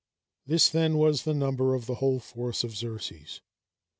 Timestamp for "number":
1.35-1.75